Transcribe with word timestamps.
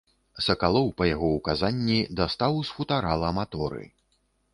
Сакалоў 0.43 0.87
па 1.01 1.07
яго 1.09 1.27
ўказанні 1.33 1.97
дастаў 2.21 2.57
з 2.71 2.79
футарала 2.79 3.29
маторы. 3.39 3.85